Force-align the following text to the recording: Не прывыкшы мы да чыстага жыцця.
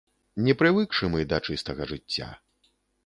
Не 0.45 0.53
прывыкшы 0.61 1.09
мы 1.15 1.21
да 1.33 1.41
чыстага 1.49 1.89
жыцця. 1.93 2.31